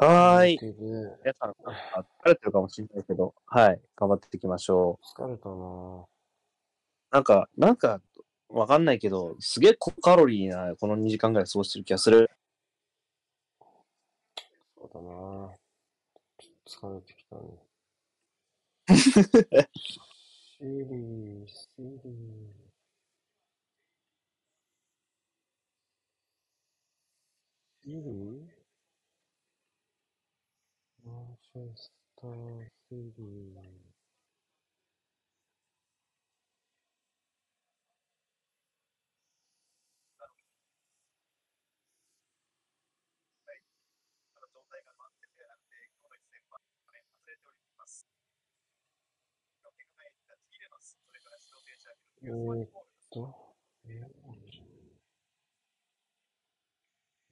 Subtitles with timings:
[0.00, 0.58] はーい。
[0.62, 3.80] 皆さん、あ疲れてるかもしれないけど、はい。
[3.96, 5.20] 頑張っていきましょう。
[5.20, 6.06] 疲れたな
[7.10, 8.00] なんか、なんか、
[8.48, 12.30] わかんないけど、すげえ高カロリーなこの2時間ぐらい過ごしてる気がする。
[14.76, 15.50] そうだな
[16.64, 17.42] 疲れてきたね。
[20.58, 21.98] シリー、シリー。
[27.82, 28.58] シリー
[31.08, 33.88] マンチェスターシリー。
[52.24, 52.68] えー、っ
[53.10, 53.34] と、
[53.86, 54.00] え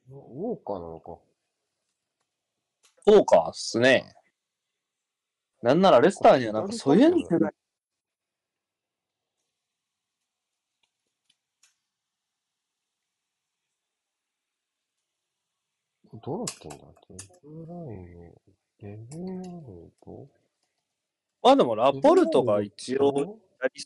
[0.09, 1.19] ウォーカーなのか。
[3.05, 4.16] そうかっすね。
[5.67, 7.51] なんならレスターにはなんかそういうのが
[16.23, 16.77] どうなってんだ
[17.09, 18.33] デブライン、
[18.79, 20.29] デブラインと
[21.43, 23.37] まあでもラポルトが一応、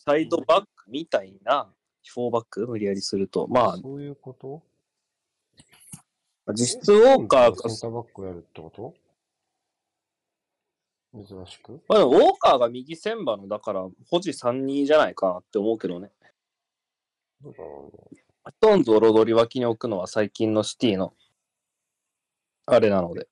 [0.05, 1.73] サイドバックみたいな、
[2.07, 4.03] フォーバック無理やりすると、まあそう。
[4.03, 4.63] いうこと、
[6.53, 8.95] 実質ウォーカーが、センターバックをやるってこと
[11.13, 16.11] 珍しくまあでもウォーカーが右センバの、だから、保持3-2じゃないかなって思うけどね。
[17.43, 18.23] どうだろうね。
[18.49, 21.15] ストーンズをロドリ脇に置くのは最近のシティの、
[22.67, 23.29] あれなので。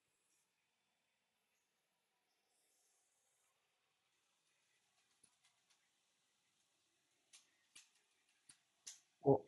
[9.22, 9.40] お、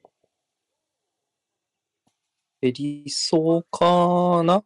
[2.62, 4.64] エリソーかな？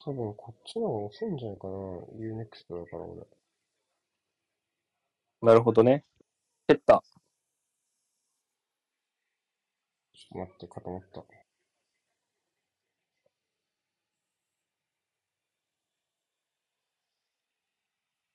[0.00, 1.72] 多分こっちの方が遅いんじゃないかな。
[2.18, 3.26] UNEXT だから俺。
[5.42, 6.04] なるほどね。
[6.68, 7.02] 減った。
[10.14, 11.20] ちょっと待って、固まった。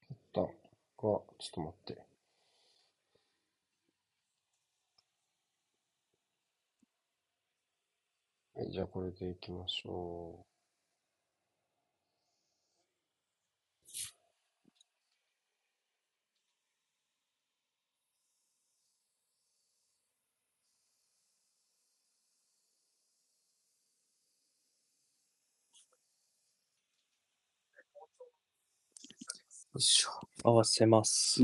[0.10, 0.48] 減ったが、
[0.98, 2.02] ちょっと待って。
[8.56, 10.55] はい、じゃあこれでいきましょよ
[29.78, 30.10] いしょ。
[30.44, 31.42] 合わせます。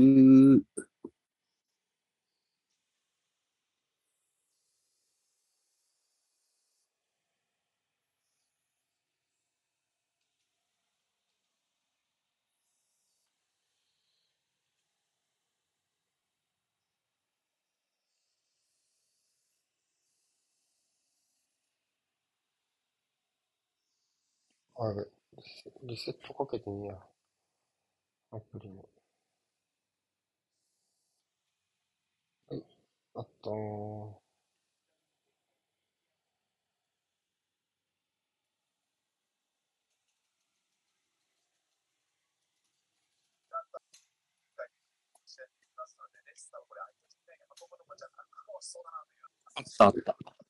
[24.74, 25.06] あれ、
[25.84, 26.98] リセットかけてみや。
[28.32, 28.88] アプリの。
[32.48, 32.64] はい、
[33.14, 34.22] あったー。
[49.54, 50.41] あったあった。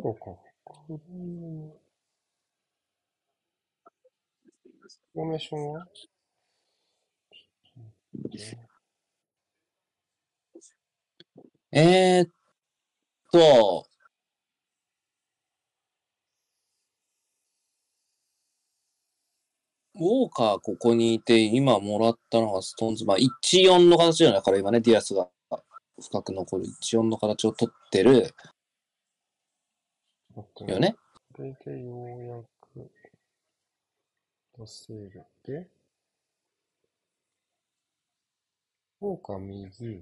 [0.00, 0.20] そうか。
[0.64, 1.74] これの
[5.14, 5.86] フォーメーションは
[11.72, 12.30] えー、っ
[13.32, 13.86] と、
[19.96, 23.04] ウォーカーここにいて、今もらったのがストーンズ。
[23.04, 25.28] まあ、1-4の形じゃないから、今ね、ディアスが
[26.00, 28.32] 深く残る1-4の形を取ってる
[30.66, 30.96] よね。
[31.34, 32.90] これでようやく
[34.58, 35.24] 出せる。
[35.44, 35.68] で、
[39.00, 39.68] フォーカー右。
[39.96, 40.00] っ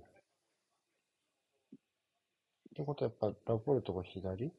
[2.75, 4.53] てことはやっぱラポルトが左？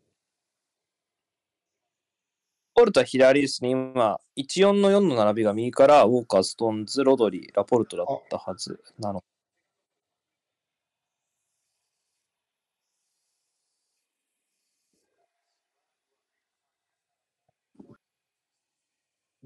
[2.74, 3.72] ポルトは左ですね。
[3.72, 9.24] 今、1-4の4の並びが右から、ウォーカー、ストーンズ、ロドリー、ラポルトだったはずなの。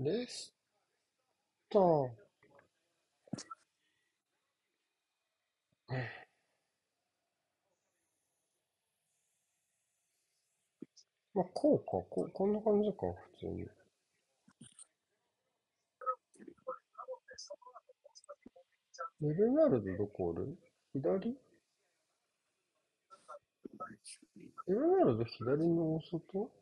[0.03, 0.51] レス
[1.69, 2.09] ト
[11.35, 12.97] まあ、こうか、こ、こんな感じか、
[13.37, 13.67] 普通に。
[19.21, 20.57] ベルナルドどこおる？
[20.93, 21.37] 左？
[24.67, 26.60] ベルナルド左の外？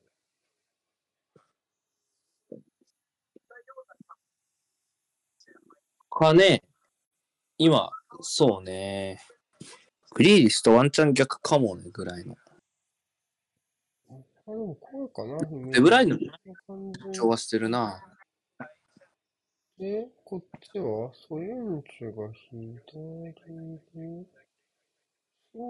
[6.10, 6.64] 他ね、
[7.58, 7.90] 今、
[8.22, 9.22] そうね。
[10.16, 12.36] グリーリスとワンチャン逆かもね、ぐらいの。
[14.10, 14.14] あ、
[14.48, 15.38] でも怖いかな。
[15.72, 16.18] デブライの
[17.14, 18.04] 調和してるな。
[19.78, 20.42] で、こっ
[20.74, 21.12] ちは？
[21.14, 22.76] ソユンチュが左
[23.96, 24.26] で。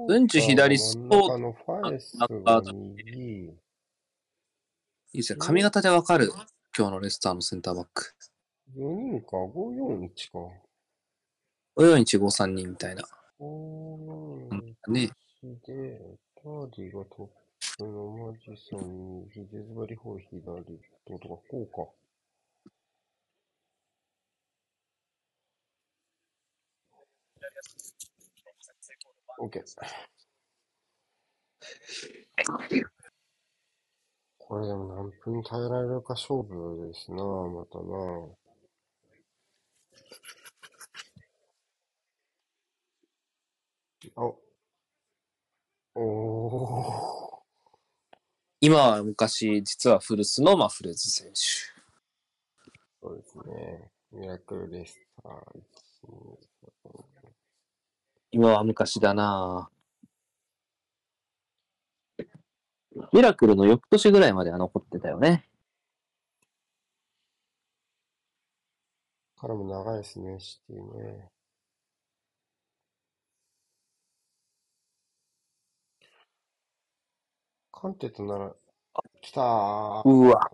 [0.07, 1.39] うんち左そう。
[1.39, 1.99] のファっ
[2.43, 3.45] たが右。
[3.45, 3.51] い
[5.13, 5.37] いですね。
[5.39, 6.31] 髪型でわかる？
[6.75, 8.15] 今日のレスターのセンターバック。
[8.75, 10.39] 4人か、541か。
[11.75, 13.03] 541、53人みたいな。
[13.39, 15.11] 541
[15.65, 15.99] で、
[16.35, 21.87] ターディがトップのマジソンに、ヒデズバリホーヒダリとか、こうか。
[29.39, 29.63] OK。
[34.37, 38.48] これでも何分耐えられるか勝負ですな、またな。
[48.61, 51.39] 今は昔、実は古巣のマフレズ選手。
[53.01, 53.91] そうですね。
[54.11, 55.33] ミラクルレスター。
[58.31, 59.69] 今は昔だな
[63.11, 65.49] ミラクルの翌年ぐらいまでは残ってたよね。
[69.37, 71.29] 彼も長いですね、シティね。
[77.81, 78.53] コンテなら、
[79.21, 80.01] 来たー。
[80.03, 80.51] うわ。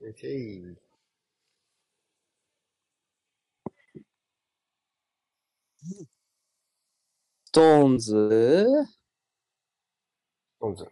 [0.00, 0.76] せいい。
[7.52, 8.66] トーンズ？
[10.58, 10.90] トーンズ。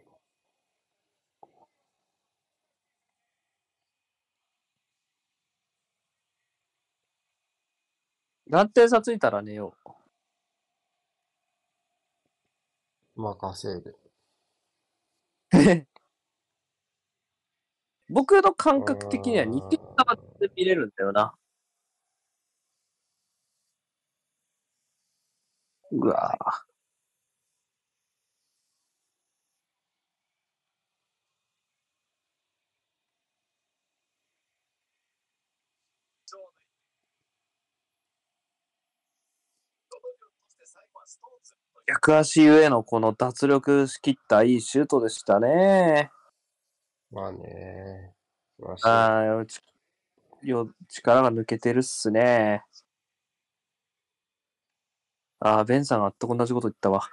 [8.47, 9.75] 何点差ついたら寝よ
[13.17, 13.21] う。
[13.21, 14.04] 任せる。
[18.09, 21.33] 僕の感覚的には似てたで見れるんだよな。
[25.91, 26.65] うわぁ。
[41.87, 46.09] 逆足ゆえのこの脱力しきったいいシュートでしたね。
[47.15, 48.13] まあね。
[48.83, 49.45] ああ、よ、
[50.43, 52.65] よ、力が抜けてるっすね。
[55.39, 57.09] ああ、ベンさんがと同じこと言ったわ。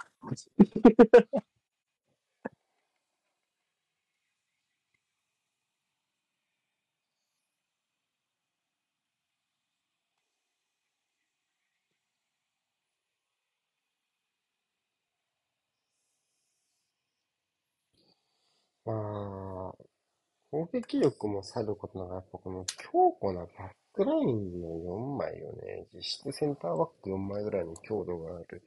[20.52, 28.62] 攻撃力もさることながら、やっぱこの強固なバックラインの4枚をね、実質センターバック4枚ぐらいの強度がある。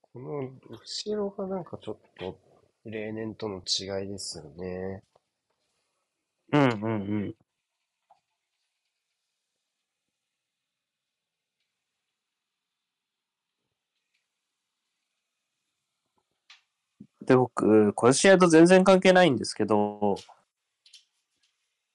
[0.00, 2.38] この後ろがなんかちょっと
[2.84, 5.02] 例年との違いですよね。
[6.52, 6.88] うんうんう
[7.30, 7.34] ん。
[17.26, 20.14] で、僕、この試合と全然関係ないんですけど、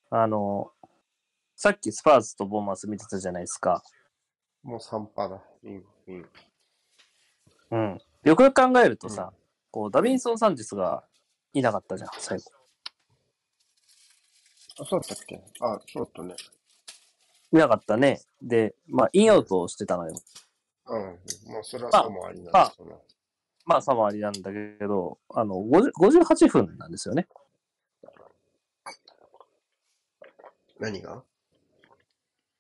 [0.10, 0.72] あの、
[1.56, 3.84] さっきスパーズとボーマンス見てたじゃないですか。
[4.64, 5.42] もう3パーだ。
[5.64, 5.78] いい、い
[6.20, 6.26] い。
[7.72, 8.02] うん。
[8.24, 9.38] よくよく考えるとさ、うん、
[9.72, 11.04] こう、ダビンソン・サンジスが
[11.54, 12.52] いなかったじゃん、最後。
[14.80, 15.42] あ、そうだったっけ？
[15.62, 16.36] あ、そうだったね。
[17.52, 18.22] いなかったね。
[18.42, 20.14] で、まあ、インアウトをしてたのよ。
[20.88, 21.02] うん。
[21.52, 22.92] もうそれはさもありなんですよね。
[22.92, 23.02] まあ、
[23.66, 27.28] まあ、さもありなんだけど、あの、58分なんですよね。
[30.80, 31.24] 何が？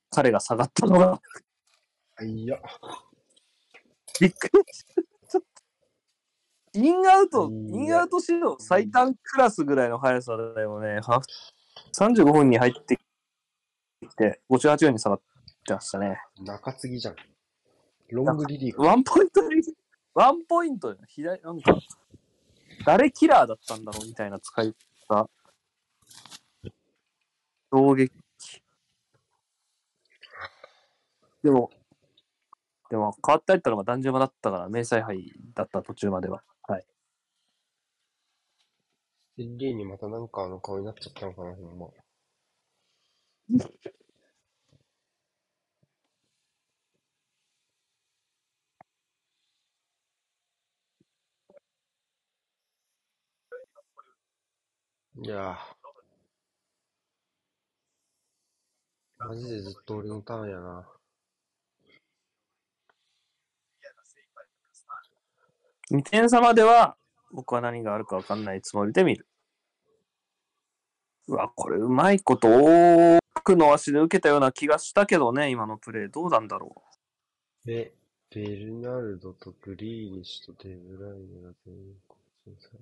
[0.09, 1.21] 彼が下がったのが
[2.19, 2.57] あ、いや。
[4.19, 4.85] びっくりし
[5.29, 5.39] た。
[6.73, 10.99] インアウト、インアウト史上最短クラスぐらいの速さだよね。
[11.95, 15.21] 35分に入ってきて、58分に下がっ
[15.65, 16.19] てましたね。
[16.39, 17.15] 中継ぎじゃん。
[18.09, 18.83] ロングリリーフ。
[18.83, 19.75] ワンポイントリリーフ。
[20.13, 21.77] ワンポイント左、なんか、
[22.85, 24.75] 誰キラーだったんだろうみたいな使い
[25.07, 25.29] 方
[27.77, 28.11] 衝撃。
[31.43, 31.69] でも、
[32.89, 36.41] でも、変わって入ったのがダンジュマだったから、明細杯だった途中までは。
[36.67, 36.85] はい。
[39.37, 41.87] セリーにまたなんかあの顔になっちゃったのかな、ほんま。
[55.21, 55.76] いやー。
[59.27, 60.87] マジでずっと俺のターンやな。
[65.91, 66.95] 2点差までは、
[67.33, 69.27] 僕は何があるか分かんないつもりで見る。
[71.27, 76.09] うわ、これうまいこと多くの足で受けたような気がしたけどね、今のプレー。
[76.09, 76.81] どうなんだろ
[77.65, 77.93] で、
[78.33, 82.15] ベルナルドとグリーリッシュとデブライネが全員更
[82.45, 82.79] 新され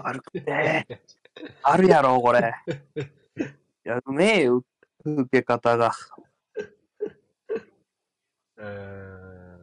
[0.00, 0.02] う。
[0.02, 0.86] あるね。
[1.62, 2.54] あるやろ、これ。
[2.96, 4.64] いや、うめえよ、
[5.04, 5.92] 受け方が。
[8.56, 9.58] うーん。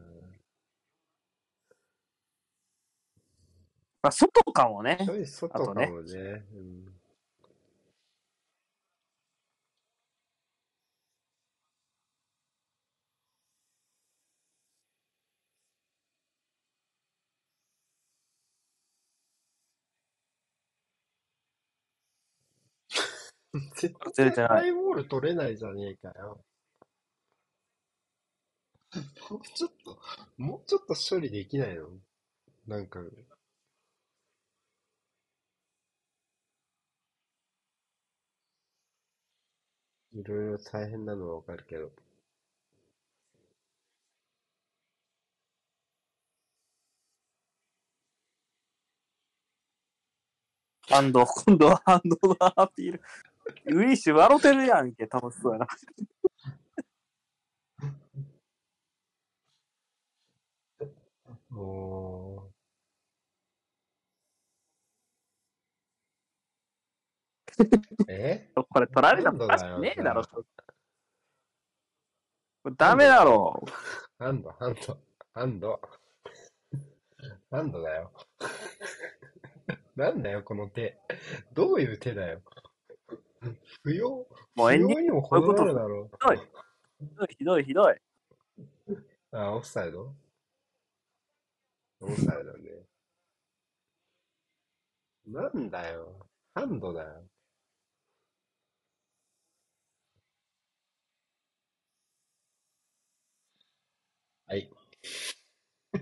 [4.02, 4.98] まあ、外かもね。
[5.04, 6.44] ちょい外かもね。
[6.52, 7.01] うん。
[23.74, 26.44] 絶ずれてないハイボール取れないじゃねえかよ。
[29.30, 29.98] もうちょっと、
[30.36, 31.88] もうちょっと処理できないの？
[32.66, 33.00] なんか、
[40.14, 41.90] いろいろ大変なのはわかるけど。
[50.88, 53.02] ハンド、今度はハンドのアピール。
[53.66, 55.66] ウィッシュ笑ってるやんけ、楽しそうやな。
[61.54, 62.52] おー。
[68.08, 68.50] え？
[68.54, 70.24] これ取られたらハンドだよねえだろ。
[70.24, 70.44] こ
[72.70, 73.62] れダメだろ。
[74.18, 74.98] ハンド、ハンド、
[75.34, 75.80] ハンド。
[77.50, 78.12] ハンドだよ。
[79.94, 80.98] なんだよ、この手。
[81.52, 82.40] どういう手だよ。
[83.82, 84.08] 不要、
[84.54, 86.08] もう不エンディン要にも程こういうことだろ
[87.16, 87.94] グひどい、ひどい。
[87.94, 88.00] う。
[89.32, 90.14] あ、オフサイド？
[92.00, 92.70] オフサイドね。
[95.26, 96.28] なんだよ。
[96.54, 97.24] ハンドだよ。
[104.46, 104.70] はい。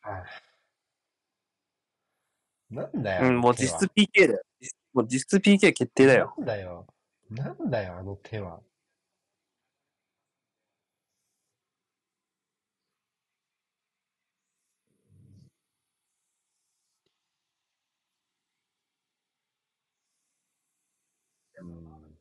[0.00, 0.24] はい。
[2.74, 3.28] なんだよ。
[3.28, 4.45] うん、もう実質 PK だよ。
[4.96, 6.34] もう実質 PK 決定だよ。
[6.38, 6.86] なんだよ。
[7.30, 8.60] なんだよ、あの手は。
[21.60, 22.16] うん。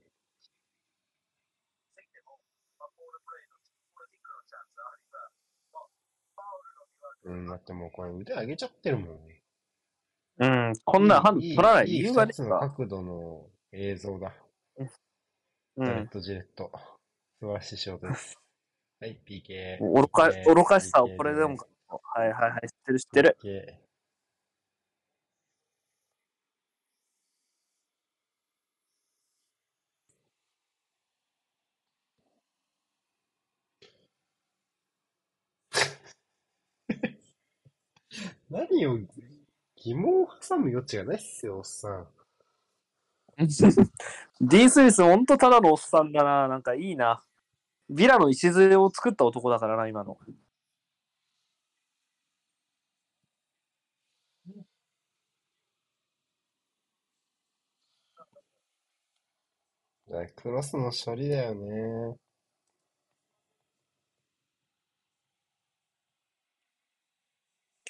[7.25, 9.34] うん、だってもうこれ腕上げちゃってるもん。
[10.37, 12.69] うん、こんなハンド取らない理由がいい二つのねえか。
[12.71, 14.33] 角度の映像だ。
[15.77, 15.85] うん。
[15.85, 16.71] ダイレクトジレット。
[17.39, 18.37] 素晴らしい仕事です。
[18.99, 19.79] はい、PK。
[19.79, 21.57] 愚か愚かしさをこれでも。
[21.87, 23.37] はいはいはい、知ってる知ってる。
[23.43, 23.85] PK
[38.49, 38.97] 何を
[39.85, 42.07] 疑問を挟む余地がないっすよ、おっさん。
[44.41, 46.47] D スイス、ほんとただのおっさんだな。
[46.47, 47.21] なんかいいな。
[47.89, 50.17] ビラの礎を作った男だからな、今の。
[60.35, 62.17] クロスの処理だよね。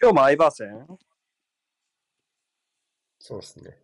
[0.01, 1.14] 今日もアイバーセン
[3.27, 3.75] そうっすね。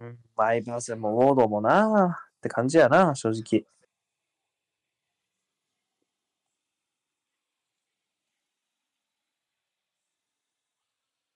[0.00, 3.66] うん、アイバーセンもウォードもなって感じやな、正直。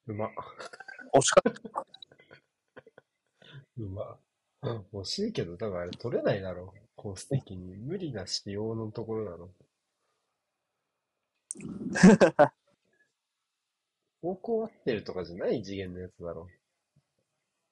[0.06, 0.30] うま。
[1.14, 1.86] 惜しかった。
[3.78, 4.16] うま。
[4.92, 6.72] 惜しいけど、だからあれ取れないだろ。
[6.94, 7.76] コース的に。
[7.76, 9.48] 無理な仕様のところなの。
[14.22, 15.62] 方向合ってるとかじゃない？
[15.62, 16.48] 次元のやつだろ。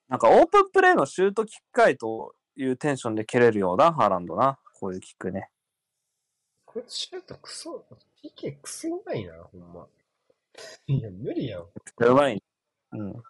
[0.08, 3.92] なんかオープンプレーのシュートキック回というテンションで蹴れるような？
[3.92, 4.58] ハーランドな？
[4.80, 5.50] こういうキックね。
[6.64, 7.84] こいつシュートクソ、
[8.22, 9.86] PK クソうまいな、ほんま。
[10.86, 11.62] いや、無理やん。
[11.62, 12.42] うまい。
[12.92, 13.22] うん。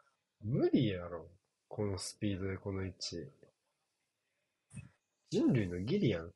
[0.44, 1.26] 無理やろ。
[1.68, 3.26] このスピードでこの位置。
[5.30, 6.30] 人類のギリやん。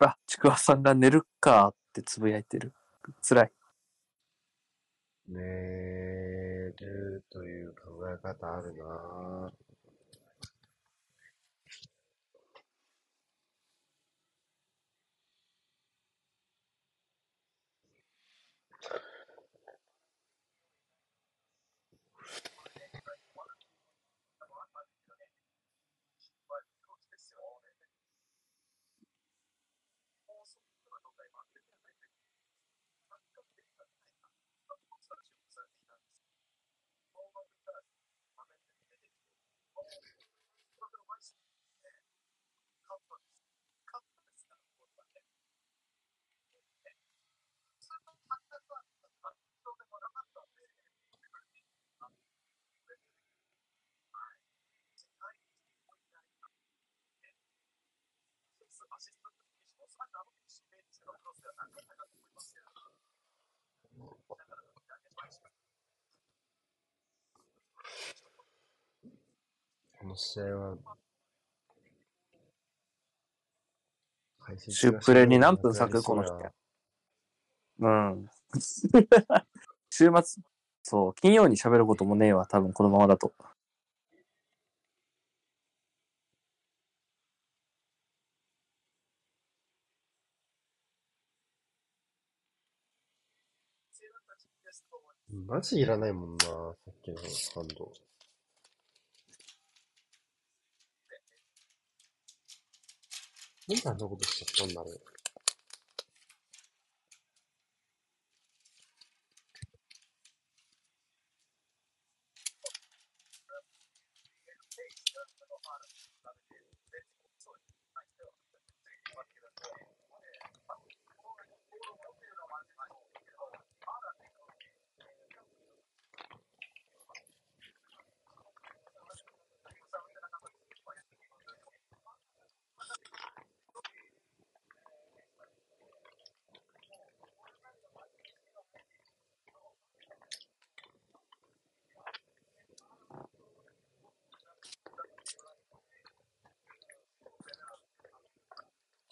[0.00, 2.72] あ、ちくわさんが寝るかってつぶやいてる。
[3.22, 3.52] 辛い。
[5.28, 9.67] 寝るという考え方あるなぁ。
[70.00, 70.76] この試合は、
[74.56, 76.40] シュープレに何分割くこの人。
[77.80, 78.30] うん。
[79.90, 80.42] 週末、
[80.82, 83.32] そう、金曜に喋ることもねえわ、多分このままだと。
[95.30, 96.50] マジいらないもんな、さ
[96.90, 97.92] っきのハンド。
[103.68, 105.17] なんであんなことしちゃったんだろう。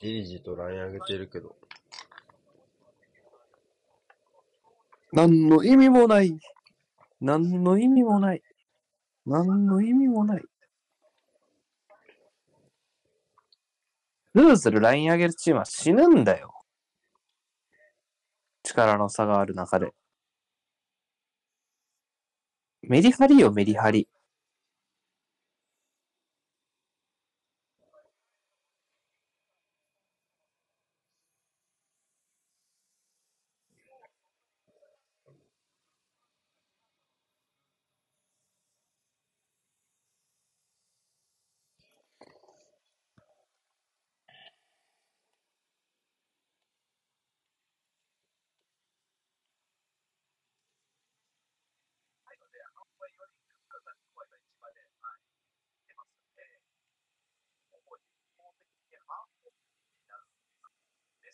[0.07, 1.57] じりじりとライン上げてるけど。
[5.13, 6.39] 何の意味もない。
[7.21, 8.43] 何の意味もない。
[9.25, 10.45] 何の意味もない。
[14.35, 16.53] ルーズルライン上げるチームは死ぬんだよ。
[18.63, 19.93] 力の差がある中で。
[22.83, 24.07] メリハリよ、メリハリ。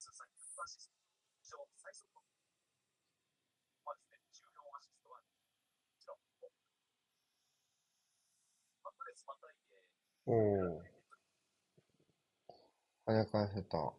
[0.00, 0.96] 通算100アシスト、
[1.44, 2.24] 史上最速の、
[3.84, 5.28] まあですね、14アシストは、こ
[6.00, 6.08] ち、
[8.82, 9.76] マクレスまたいで、
[10.24, 10.90] おー。
[13.04, 13.92] 跳ね返せた。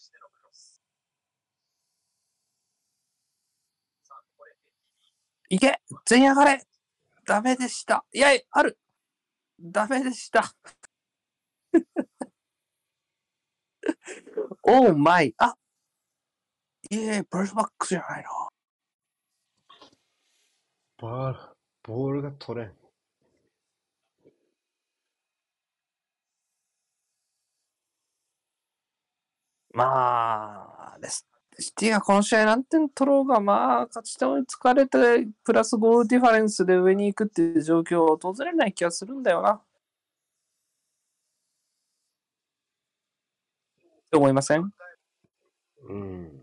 [0.00, 0.82] しのクロス。
[4.02, 4.46] さあ、こ、
[5.50, 6.69] いけ全員上がれ
[7.30, 8.04] ダメでした。
[8.12, 8.76] いや、ある
[9.60, 10.52] ダメでした。
[14.64, 15.54] オーマイあ
[16.90, 18.28] いえ、ブルースバックスじゃないの？
[21.08, 22.74] バーボールが取れん。
[29.72, 31.29] まあ、です。
[31.60, 39.52] シティがこの試合何点取ろうが、まあ、勝ち点追いつかれて、プラスゴールディファレンスで上に行くっていう状況は訪れない気がするんだよな。
[39.52, 39.62] っ
[44.10, 44.72] て思いません？
[45.88, 46.40] うん。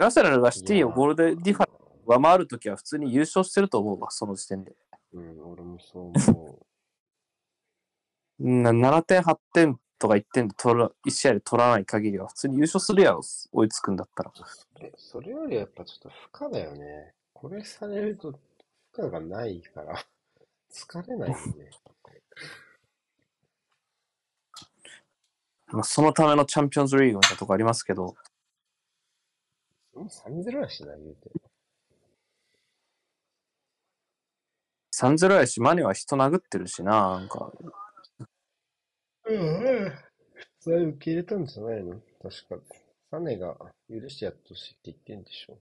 [0.00, 4.74] アセナルがシティをゴールデンディファレンス上回るときは普通に優勝してると思うわ、その時点で。
[5.12, 6.66] うん、俺もそう思
[8.40, 13.20] な7点、8点とか1点で取ら、1試合で取らない限りは普通に優勝するやろ、
[13.52, 14.30] 追いつくんだったら。
[14.30, 14.34] う。
[14.36, 17.14] それそれよりやっぱちょっと負荷だよね。
[17.32, 18.32] これされると
[18.92, 19.94] 負荷がないから、
[20.72, 21.70] 疲れないよね。
[25.68, 28.14] まあ、そのためのチャンピオンズリーグみたいなとこありますけど、
[29.94, 31.30] もう3-0やしな、言うて。
[34.92, 37.52] 3-0やし、マネは人殴ってるしな、なんか。
[39.26, 39.38] うん
[39.84, 39.90] うん。
[39.90, 39.96] 普
[40.60, 42.00] 通は受け入れたんじゃないの？
[42.22, 42.76] 確か。
[43.10, 43.56] サネが
[43.90, 45.58] 許してやってほしいって言ってんでしょ。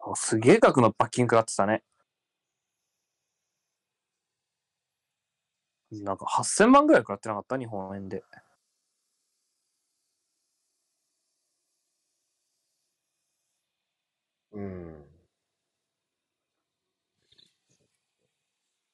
[0.00, 1.82] あすげえ額の罰金食らってたね。
[5.90, 7.58] なんか8000万ぐらい食らってなかった？
[7.58, 8.22] 日本円で。
[14.52, 14.97] うん。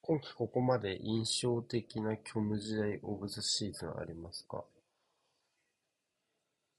[0.07, 4.63] 今季ここまで印象的な虚無時代オブザシーズンありますか？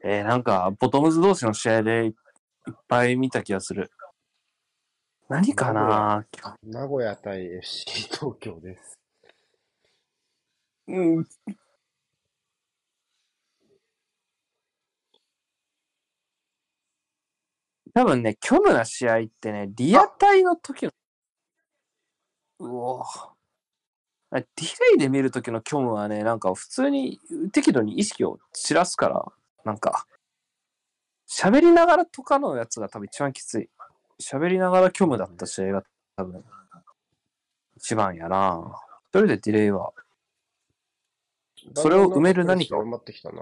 [0.04, 2.14] えー、なんか、ボトムズ同士の試合でいっ
[2.88, 3.90] ぱい見た気がする。
[5.28, 6.28] 何かな？
[6.62, 9.00] 名古屋対 FC 東京です。
[10.88, 11.26] うん。
[17.92, 20.92] 多分ね、虚無な試合ってね、リアタイの時の、
[22.60, 23.06] うお
[24.32, 27.20] ディレイで見る時の虚無はね、なんか普通に
[27.54, 29.26] 適度に意識を散らすから、
[29.64, 30.06] なんか、
[31.28, 33.70] 喋りながらとかのやつが多分一番きつい。
[34.22, 35.84] 喋りながら虚無だった試合が
[36.18, 36.44] 多分、
[37.78, 38.76] 一番やな。
[39.08, 39.94] 一人でディレイは、
[41.76, 43.42] それを埋める何かを頑張ってきたな。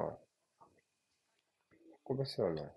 [2.04, 2.70] これそうやな。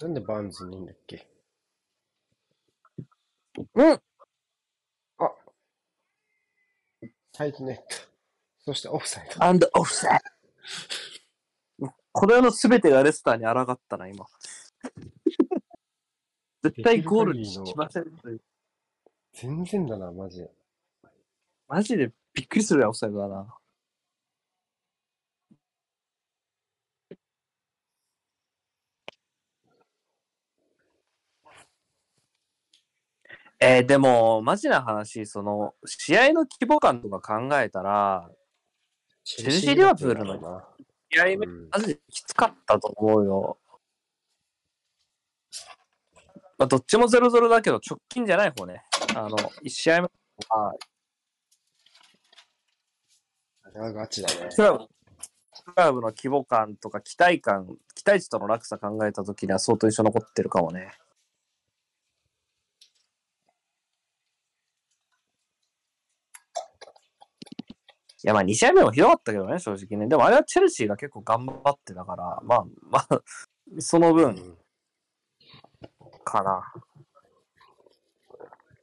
[0.00, 1.28] なんでバンズにいいんだっけ？
[3.74, 4.00] うん
[5.18, 5.32] あ
[7.32, 7.82] サイドネット。
[8.64, 9.44] そしてオフサイド。
[9.44, 10.08] アンドオフセ
[12.12, 14.24] この世の全てがレスターに抗ったな、今。
[16.62, 18.04] 絶対ゴールにしません。
[19.32, 20.50] 全然だな、マジで。
[21.66, 23.58] マジでびっくりするやオフサイドだな。
[33.60, 38.30] えーでも、マジな話、その、試合の規模感とか考えたら、
[39.24, 40.68] チェルシーリバプールのな。
[41.10, 43.58] 試合目、うんマジできつかったと思うよ。
[46.58, 48.82] まあ、どっちも0-0だけど、直近じゃない方ね。
[49.16, 50.08] あの、1試合目
[50.48, 50.74] は、
[53.62, 54.48] あれはガチだね。
[54.54, 60.92] クラブ、クラブの規模感とか期待感、期待値との落差考えたときには相当印象残ってるかもね。
[68.26, 70.08] や、まあ2試合目もひどかったけどね、正直ね。
[70.08, 73.20] でもあれはチェルシーが結構頑張ってたから、まあ、まあ、
[73.78, 74.58] その分うん
[76.24, 76.72] かな。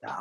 [0.03, 0.11] いや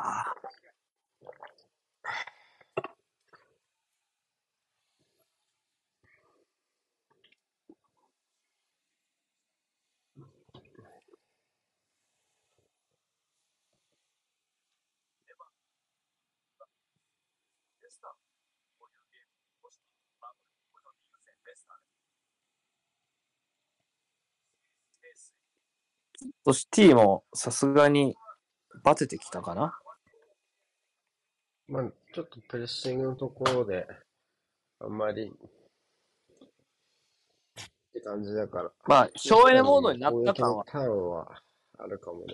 [26.43, 28.15] とシティもさすがに
[28.83, 29.77] バテてきたかな？
[31.67, 33.87] まあ、ちょっとプレッシングのところで、
[34.79, 35.33] あんまり、っ
[37.93, 38.71] て感じだから。
[38.87, 41.41] まあ、省エネモードになった感は、攻撃のターンは
[41.79, 42.33] あるかもね。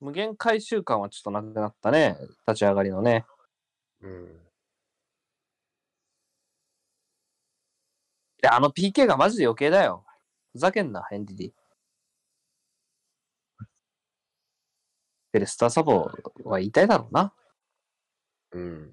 [0.00, 2.16] 無限回収感はちょっとなくなったね。
[2.46, 3.24] 立ち上がりのね。
[4.02, 4.40] うん。
[8.44, 10.04] で、あの PK がマジで余計だよ。
[10.52, 11.52] ふざけんな、ヘンディディ。
[15.32, 16.10] で、レスターサボ
[16.44, 17.32] は言いたいだろうな。
[18.52, 18.92] うん。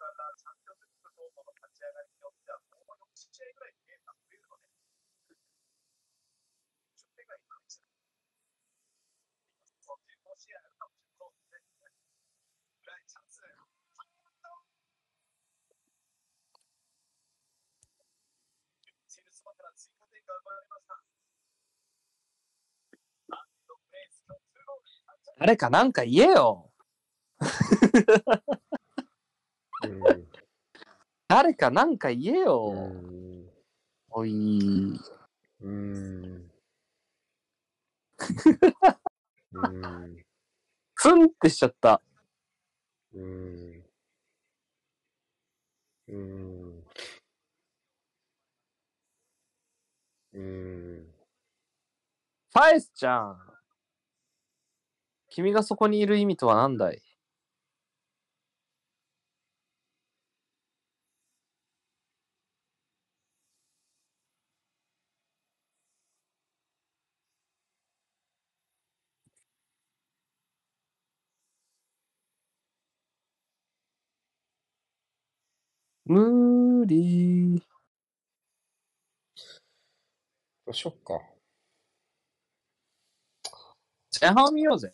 [0.00, 1.10] か言えよ。
[24.20, 25.40] うん。
[25.40, 26.70] 誰かなんか言えよ。
[29.90, 29.96] う
[32.74, 33.50] ん。
[34.10, 35.00] おい。
[35.60, 36.50] うん。
[39.52, 40.24] うん。
[40.94, 42.02] ふんってしちゃった。
[43.14, 43.84] うん。
[46.08, 46.84] うん。
[50.32, 51.14] うん。
[52.52, 53.38] ファエスちゃん。
[55.28, 57.00] 君がそこにいる意味とは何だい？
[76.10, 77.62] 無理。
[80.66, 81.20] どうしよっか。
[84.20, 84.92] 前半を見ようぜ。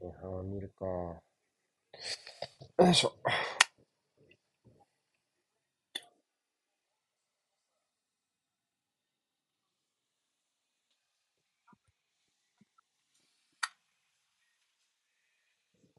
[0.00, 0.84] 前半は見るか。
[0.84, 1.22] よ
[2.90, 3.14] いしょ。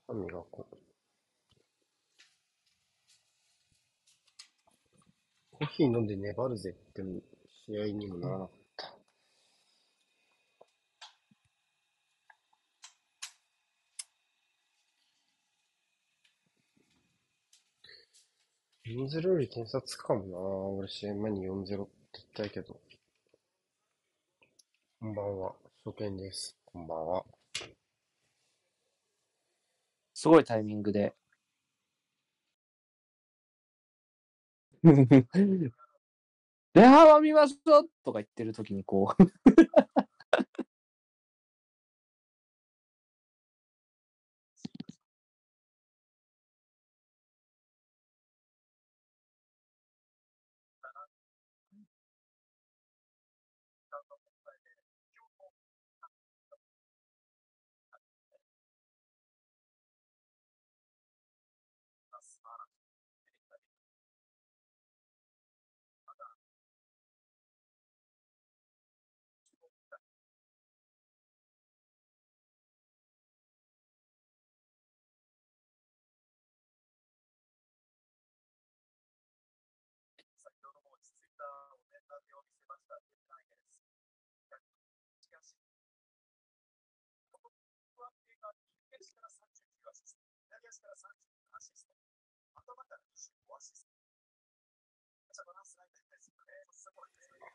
[0.06, 0.84] 歯磨こう。
[5.63, 7.02] コーヒー飲んで粘るぜって
[7.65, 8.93] 試合にもならなかった。
[18.86, 21.71] 4-0より点差つくかもな俺試合前に4-0って
[22.36, 22.78] 言ったけど。
[24.99, 25.54] こんばんは。
[25.86, 26.58] 初見です。
[26.65, 27.23] こんばんは。
[30.13, 31.13] すごいタイミングで。
[36.74, 39.24] レハは見ましょうとか言ってるときにこう。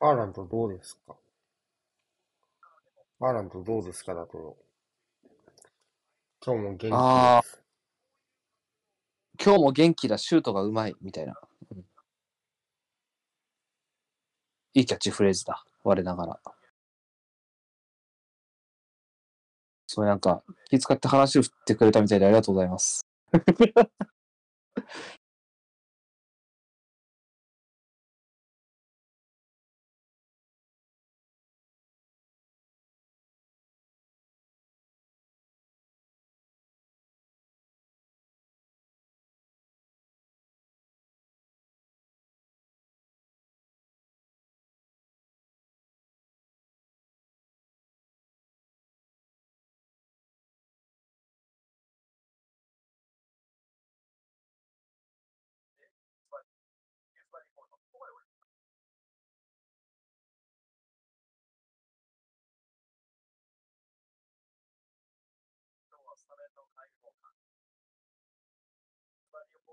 [0.01, 1.17] ハーランドどうですか？
[3.21, 4.57] アーランドどうですかだと。
[6.45, 7.63] 今日も元気あです。
[9.45, 11.35] 今日も元気だ、シュートがうまい、みたいな。
[14.75, 16.41] いいキャッチフレーズだ、我ながら。
[19.89, 23.05] そうなんか、気遣って話を振ってくれたみたいでありがとうございます。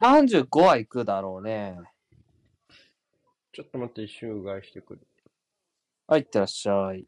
[0.00, 1.78] ?35 はいくだろうね。
[3.52, 5.00] ちょっと待って、一瞬うがいしてくる。
[6.06, 7.06] はい、いってらっしゃい。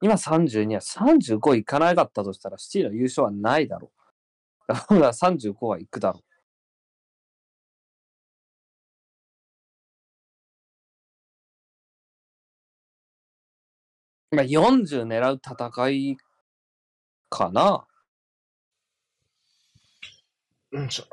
[0.00, 3.90] 今32は35いかなかったとしたら、シティの優勝はないだろ
[4.68, 4.72] う。
[4.72, 6.22] だから35はいくだろう。
[14.36, 16.16] まあ、40狙う戦い
[17.30, 17.87] かな。
[20.72, 21.04] うん、ちょ。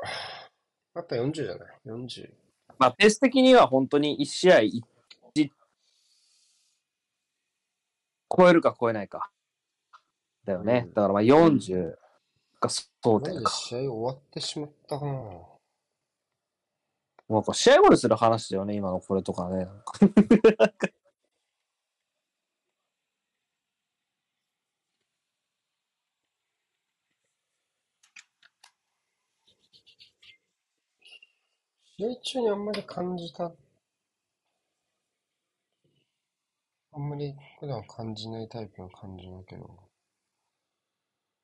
[0.94, 2.30] あった40じゃない ?40。
[2.78, 4.82] まあ、ペース的には本当に1試合1
[8.28, 9.30] 超えるか超えないか。
[10.44, 10.84] だよね。
[10.86, 11.94] うんだからまあ40
[12.60, 13.50] が争マジで点か。
[13.50, 15.12] 試合終わってしまったかな。
[17.28, 19.66] もう試合後にする話だよね、今のこれとかね。
[31.98, 33.50] 試合中にあんまり感じた。
[36.92, 39.64] あんまり普段感じないタイプの感じだけど。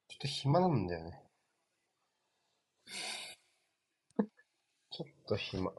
[0.08, 1.22] ちょっと暇なんだよね。
[4.90, 5.72] ちょっと暇。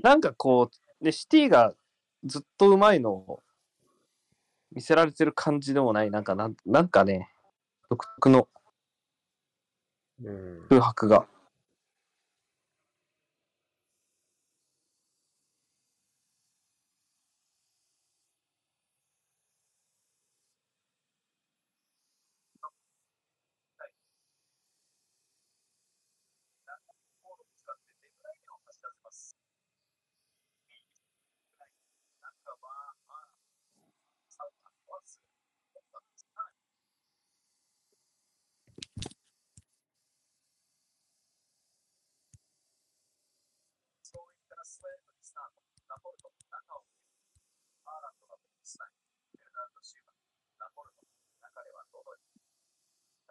[0.00, 1.74] なんかこう、ね、シティが
[2.24, 3.42] ずっとうまいのを
[4.78, 7.28] 見せられてる感じでもない、なんかなんなんかね、
[7.90, 8.46] 独特の
[10.22, 10.66] うん。
[10.68, 11.26] 空白が。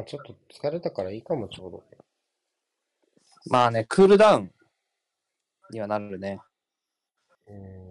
[0.00, 1.84] あちょっと疲れたからいいかも、ちょうど。
[3.50, 4.52] まあね、クールダウン
[5.70, 6.40] にはなるね。
[7.46, 7.87] うん。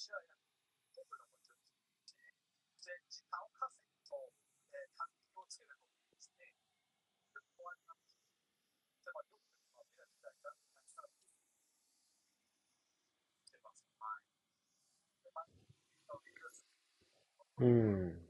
[0.00, 0.24] 私は
[0.96, 1.60] 僕のことに、
[2.08, 4.32] で、時間を稼ぐと、
[4.72, 6.56] えー、単品をつけるとですね、
[7.36, 8.16] よく終わります。
[8.16, 11.12] 例えば、よくの目が開いたら、何から
[13.44, 13.84] 来てます。
[14.00, 14.24] はい。
[15.20, 15.52] で、まあ、
[17.60, 18.24] うん。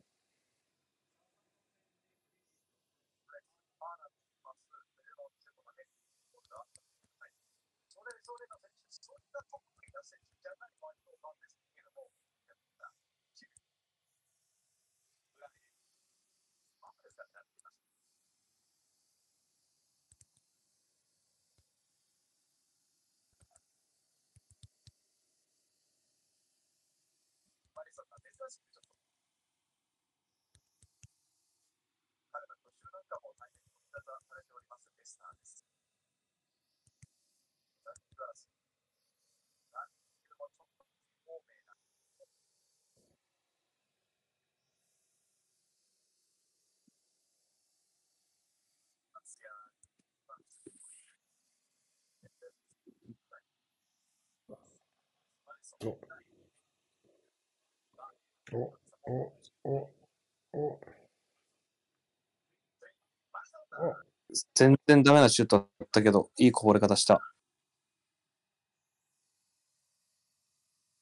[7.87, 9.80] それぞれの選手、そんな特
[27.93, 29.01] さん珍しくちょっと
[34.37, 35.65] れておりますベスターです。
[58.53, 58.75] お、お、
[59.65, 59.91] お、
[60.53, 60.81] お、お。
[64.55, 67.21] 全然ダメなシュートだったけど、いいこぼれ方した。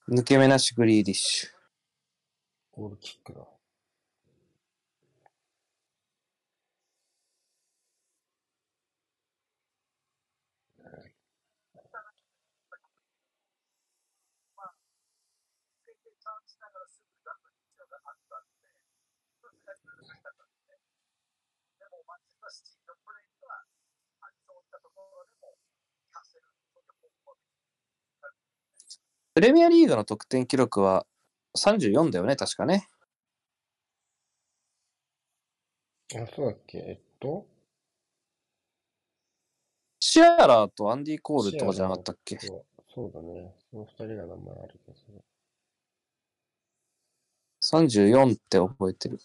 [0.09, 1.51] 抜け目なしグリーディッシュ。
[2.73, 3.58] ゴールキックだ。
[22.51, 23.65] スチームプレイは、
[24.47, 25.57] そういったところでも
[26.11, 26.81] かせるい方
[27.25, 27.37] 法。
[29.35, 31.07] プレミアリーグの得点記録は
[31.57, 32.89] 34だよね、確かね。
[36.15, 36.79] あ、そうだっけ？
[36.79, 37.47] えっと？
[40.01, 42.39] シアラーとアンディ・コールとかじゃなかったっけ？
[42.39, 43.55] そうそうだね。
[43.71, 44.99] その二人が名前あるけど。
[47.61, 49.19] 34って覚えてる。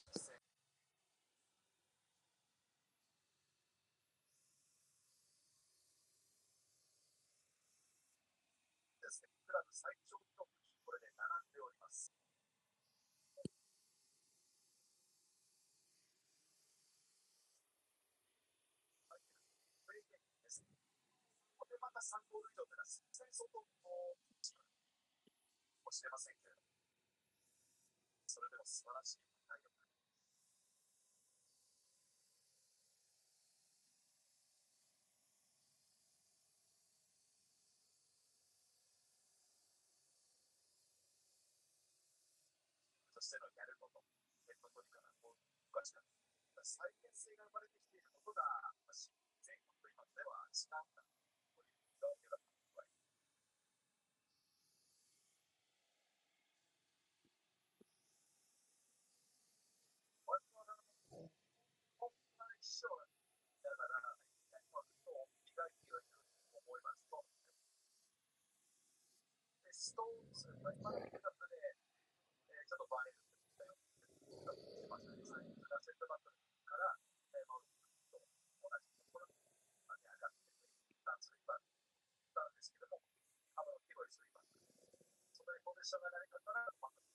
[23.33, 26.69] そこも教えませんけれども、
[28.29, 29.33] それでも素晴らしいと
[43.23, 44.03] してのやること、
[44.45, 44.99] ネットトリカ
[45.73, 45.95] かし、
[46.61, 48.43] 再現性が生まれてきていることが、
[49.41, 51.73] 全国と今では違うんだという
[52.29, 52.52] だった。
[69.83, 71.59] ストーンズが今の言い方で、
[72.49, 73.99] えー、ちょっとバレるって言ったよって
[74.31, 75.23] 言ってましたね。
[75.23, 76.31] それからセットバット
[76.65, 76.97] から、
[77.35, 77.69] えー、マウン
[78.11, 79.37] と同じところに
[79.85, 81.67] 上がってくる、スリーバ、ー
[82.35, 82.47] バ。
[85.31, 87.12] そこでコンディションがなり方から、まあ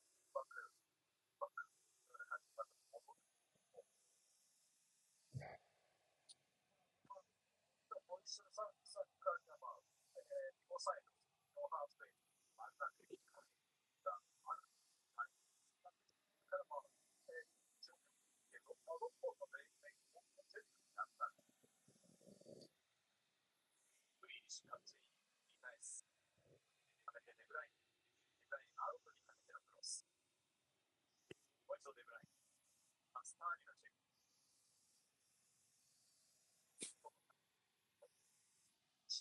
[33.29, 34.08] スターになって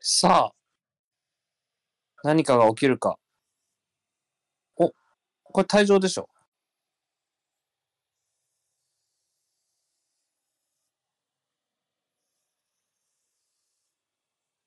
[0.00, 0.54] さあ、
[2.24, 3.18] 何かが起きるか。
[4.76, 4.92] お、
[5.44, 6.28] これ退場でしょ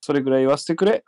[0.08, 1.04] それぐらい言わせてくれ。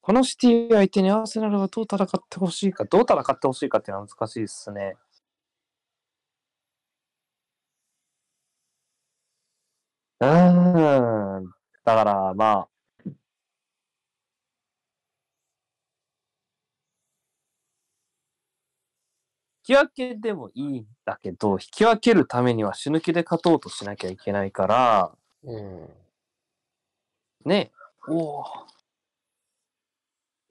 [0.00, 4.96] このシティ相手にアーセナルはどう戦ってほしいか、どう戦ってほしいかっていうのは難しいですね。
[10.20, 11.50] うん。
[11.84, 12.68] だから、まあ、
[19.66, 25.12] き分けでもいいんだけど、引き分けるためには死ぬ気で勝とうとしなきゃいけないから、
[25.42, 25.88] うん。
[27.44, 27.72] ね
[28.08, 28.44] おお。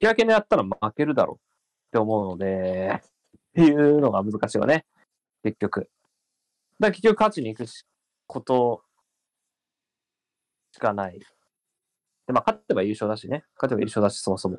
[0.00, 1.38] き分けでやったら負けるだろうっ
[1.92, 3.10] て思うので、っ
[3.54, 4.84] ていうのが難しいわね。
[5.42, 5.88] 結局。
[6.78, 7.86] だ結局勝ちに行くし
[8.26, 8.82] こと
[10.72, 11.18] しかない。
[11.18, 11.26] で、
[12.34, 13.44] まあ、勝てば優勝だしね。
[13.56, 14.58] 勝てば優勝だし、そもそも。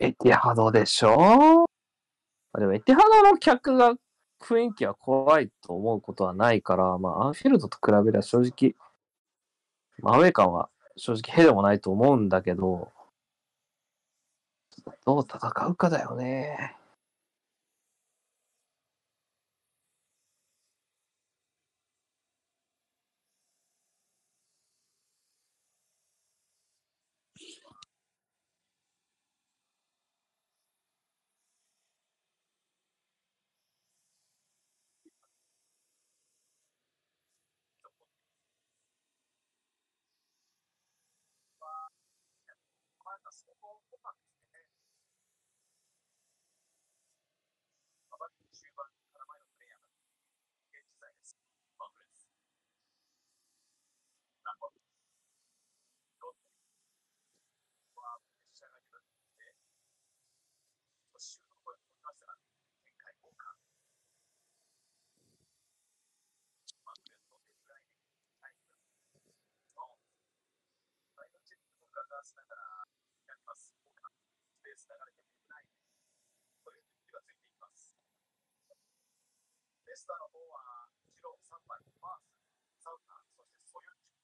[0.00, 1.66] エティハードでしょ
[2.52, 3.94] あ、でも、エティハドの客が
[4.40, 8.74] 雰囲気は怖いと思うことはないから、まあ、アンフィールドと比べれば正直、
[10.00, 12.92] まあ、アウェイ感は正直へでもないと思うんだけど、
[15.06, 16.76] どう戦うかだよね。
[71.92, 72.88] ガガしながら
[73.28, 73.68] やります。
[73.68, 75.68] スペース流れてもない。
[75.68, 77.92] いう時がついています。
[79.84, 80.88] レスタの方は、
[81.20, 82.32] 後ろ3番、マース、
[82.80, 84.16] サウナ、そしてソユチュ。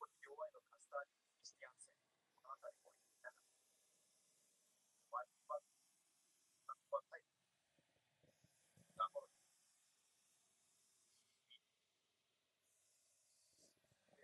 [0.00, 1.12] ここに両ワイのカスターリ、
[1.44, 2.00] スティアンセン、
[2.40, 3.52] この辺りもいながら。
[5.12, 5.68] ワバッ、
[6.72, 7.28] ンバッタイム。
[7.28, 7.36] ン。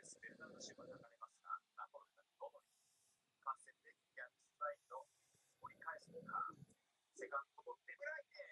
[0.08, 1.17] スルナシューが流れ
[3.48, 4.12] パス戦でス
[4.60, 5.00] ライド、
[5.64, 6.52] 折り返すのか、
[7.16, 8.44] セカンドも出ブライネ。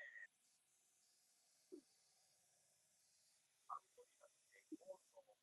[3.69, 5.37] アウトになって、ゴールの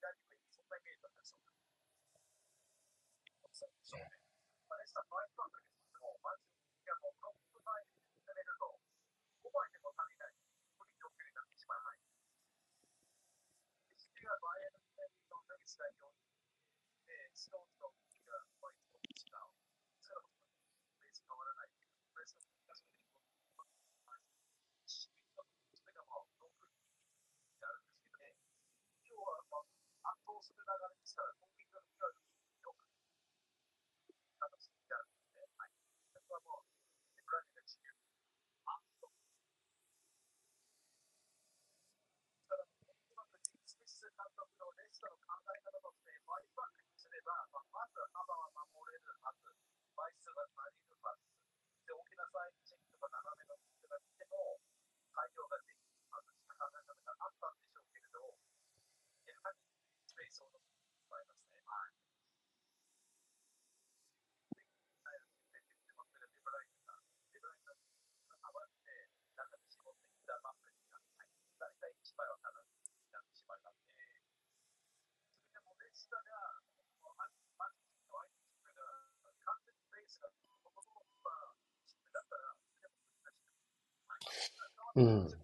[0.00, 1.52] 左にそんなイメージだったでしょうか。
[3.52, 4.08] そうでね。
[4.88, 8.72] した場合とは、もう、いやもうロック前に打たれると、
[9.44, 12.00] でも足りない、になってしまわない。
[14.24, 16.16] バエンに、
[17.04, 17.92] え、素人
[18.26, 18.83] が、まい、
[30.44, 32.84] する流れにしたら、コンビニのいよく、
[34.36, 35.72] 楽しんであるので、はい。
[36.12, 36.68] そこはもう、
[37.32, 37.88] ラチー、
[39.00, 39.08] と。
[42.44, 42.92] ただ、う
[43.64, 48.04] スミス監督のレストの考え方として、バイバックにすれば、まあ、まずは
[48.68, 49.48] 守れるはず、
[49.96, 50.44] バイス足
[50.76, 51.24] りるはず、
[51.88, 54.60] で、大きなサインチェックとか斜めのチェックが来ても、
[55.08, 55.73] 対応ができる。
[60.34, 60.66] そうだと
[61.06, 61.62] まね。
[61.62, 61.94] はい。
[65.06, 65.14] は
[73.14, 74.02] なってしまんで、それ
[75.54, 76.58] でもベスが、
[77.14, 78.82] マジックの相手ームが、
[79.46, 80.34] 完全にベースが、
[81.86, 83.70] チームだったら、でも難しい。
[84.98, 85.43] うん。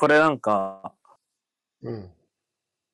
[0.00, 0.94] これなんか、
[1.82, 2.12] うん。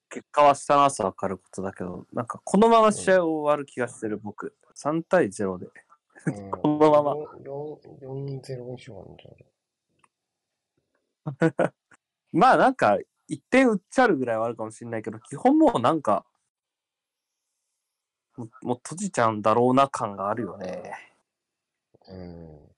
[0.09, 4.57] 結果は明日の朝分かることだけど、なんかこのまま試合終わる気がしてる、僕。
[4.75, 5.67] 3対0で。
[5.67, 7.21] うんこのまま4、
[8.01, 9.19] 4-0にしよ
[11.27, 11.75] うかな、
[12.33, 12.97] まあなんか、
[13.29, 16.25] 1点打っちゃるぐらいはあるかもしれないけど、基本もうなんか、
[18.39, 18.49] もう
[18.83, 20.95] 閉じちゃうんだろうな感があるよね。
[22.09, 22.13] あ。
[22.15, 22.74] うん。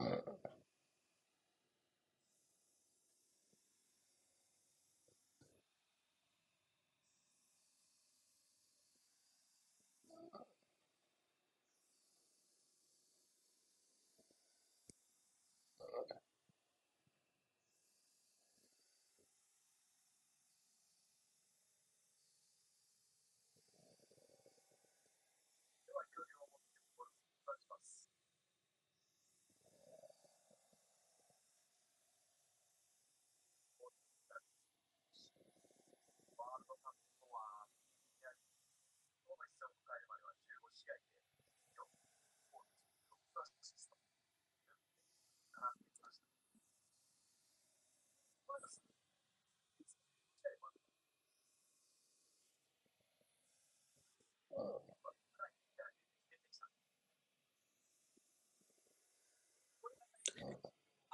[0.00, 0.39] uh,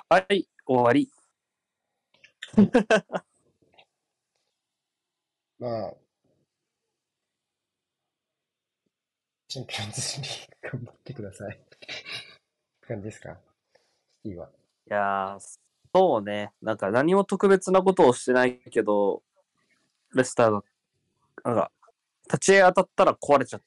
[0.08, 1.10] はい、終わり。
[5.58, 5.94] まあ、
[9.48, 11.56] チャンピオンズリーグ頑張ってください。
[11.56, 11.88] って
[12.86, 13.36] 感じですか？
[14.22, 14.48] シティは。
[14.48, 14.50] い
[14.92, 15.58] やー、
[15.92, 16.52] そうね。
[16.62, 19.24] なんか何も特別なことをしてないけど、
[20.14, 20.62] レスターが、
[21.42, 21.72] なんか、
[22.26, 23.62] 立ち合い当たったら壊れちゃっ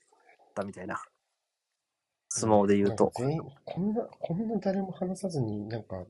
[0.56, 1.04] たみたいな。
[2.30, 3.12] 相撲で言うと。
[3.18, 6.06] 全員、こんな、こんな誰も話さずになんか、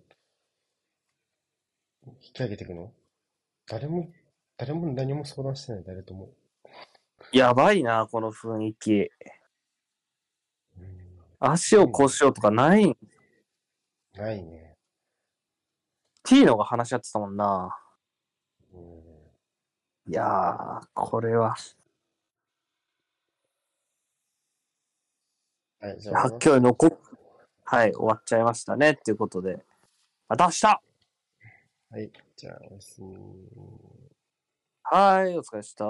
[2.08, 2.92] 引き上げていくの？
[3.68, 4.12] 誰も、
[4.58, 6.30] 誰も何も相談してない、誰とも。
[7.32, 9.12] やばいな、この雰囲気。
[10.78, 12.98] うん、足をこうしようとかない。
[14.16, 14.76] ないね。
[16.24, 17.78] ティーノが話し合ってたもんな。
[18.74, 18.82] うん、
[20.08, 21.56] いやー、これは。
[25.82, 27.00] はい、じゃあ、発狂残っ、
[27.64, 28.92] はい、終わっちゃいましたね。
[28.92, 29.64] っていうことで。
[30.28, 30.82] また明日
[31.92, 33.16] はい、じゃあ、おやすみ。
[34.84, 35.86] はい、お疲れした。